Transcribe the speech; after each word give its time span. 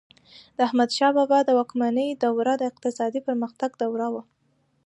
د 0.57 0.59
احمدشاه 0.67 1.15
بابا 1.17 1.39
د 1.45 1.49
واکمنۍ 1.57 2.09
دوره 2.23 2.53
د 2.57 2.63
اقتصادي 2.71 3.19
پرمختګ 3.27 3.69
دوره 3.83 4.07
وه. 4.13 4.23